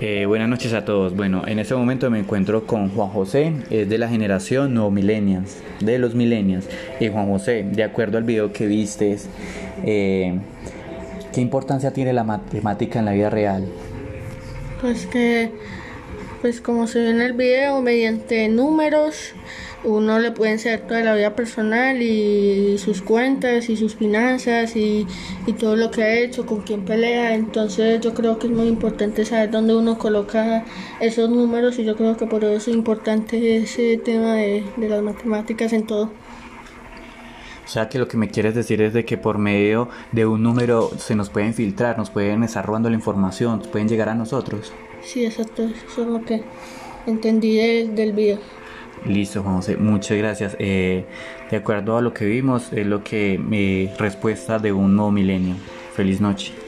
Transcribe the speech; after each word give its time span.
Eh, 0.00 0.26
buenas 0.26 0.48
noches 0.48 0.72
a 0.72 0.84
todos. 0.84 1.16
Bueno, 1.16 1.42
en 1.46 1.58
este 1.58 1.74
momento 1.74 2.10
me 2.10 2.18
encuentro 2.18 2.66
con 2.66 2.90
Juan 2.90 3.08
José, 3.08 3.52
es 3.70 3.88
de 3.88 3.98
la 3.98 4.08
generación 4.08 4.74
No 4.74 4.90
Millennials, 4.90 5.62
de 5.80 5.98
los 5.98 6.14
Millennials. 6.14 6.68
Y 7.00 7.08
Juan 7.08 7.30
José, 7.30 7.62
de 7.64 7.84
acuerdo 7.84 8.18
al 8.18 8.24
video 8.24 8.52
que 8.52 8.66
vistes, 8.66 9.28
eh, 9.84 10.38
¿qué 11.32 11.40
importancia 11.40 11.92
tiene 11.92 12.12
la 12.12 12.24
matemática 12.24 12.98
en 12.98 13.04
la 13.06 13.12
vida 13.12 13.30
real? 13.30 13.66
Pues 14.80 15.06
que, 15.06 15.50
pues 16.42 16.60
como 16.60 16.86
se 16.86 17.00
ve 17.00 17.10
en 17.10 17.20
el 17.20 17.32
video, 17.32 17.80
mediante 17.80 18.48
números 18.48 19.34
uno 19.84 20.18
le 20.18 20.32
puede 20.32 20.52
enseñar 20.52 20.80
toda 20.80 21.00
la 21.00 21.14
vida 21.14 21.36
personal 21.36 22.00
y 22.00 22.78
sus 22.78 23.02
cuentas 23.02 23.68
y 23.68 23.76
sus 23.76 23.94
finanzas 23.94 24.76
y, 24.76 25.06
todo 25.58 25.76
lo 25.76 25.90
que 25.90 26.02
ha 26.02 26.14
hecho, 26.18 26.46
con 26.46 26.62
quién 26.62 26.84
pelea. 26.84 27.34
Entonces 27.34 28.00
yo 28.00 28.14
creo 28.14 28.38
que 28.38 28.46
es 28.46 28.52
muy 28.52 28.66
importante 28.66 29.24
saber 29.24 29.50
dónde 29.50 29.74
uno 29.76 29.98
coloca 29.98 30.64
esos 31.00 31.30
números 31.30 31.78
y 31.78 31.84
yo 31.84 31.96
creo 31.96 32.16
que 32.16 32.26
por 32.26 32.44
eso 32.44 32.56
es 32.56 32.68
importante 32.68 33.56
ese 33.56 33.98
tema 33.98 34.34
de, 34.34 34.64
de 34.76 34.88
las 34.88 35.02
matemáticas 35.02 35.72
en 35.72 35.86
todo. 35.86 36.10
O 37.64 37.68
sea 37.68 37.88
que 37.88 37.98
lo 37.98 38.08
que 38.08 38.16
me 38.16 38.28
quieres 38.28 38.54
decir 38.54 38.82
es 38.82 38.92
de 38.92 39.04
que 39.04 39.16
por 39.16 39.38
medio 39.38 39.88
de 40.12 40.26
un 40.26 40.42
número 40.42 40.90
se 40.98 41.14
nos 41.14 41.30
pueden 41.30 41.54
filtrar, 41.54 41.96
nos 41.96 42.10
pueden 42.10 42.42
estar 42.42 42.64
robando 42.64 42.90
la 42.90 42.96
información, 42.96 43.62
pueden 43.72 43.88
llegar 43.88 44.08
a 44.10 44.14
nosotros. 44.14 44.72
Sí, 45.02 45.24
exacto, 45.24 45.62
eso 45.62 46.02
es 46.02 46.08
lo 46.08 46.22
que 46.24 46.42
entendí 47.06 47.56
del 47.56 48.12
video. 48.12 48.38
Listo, 49.04 49.42
José, 49.42 49.76
muchas 49.76 50.16
gracias. 50.16 50.56
Eh, 50.58 51.04
de 51.50 51.56
acuerdo 51.56 51.98
a 51.98 52.00
lo 52.00 52.14
que 52.14 52.24
vimos, 52.24 52.72
es 52.72 52.86
lo 52.86 53.04
que 53.04 53.38
mi 53.38 53.86
respuesta 53.98 54.58
de 54.58 54.72
un 54.72 54.96
nuevo 54.96 55.10
milenio. 55.10 55.56
Feliz 55.94 56.20
noche. 56.20 56.63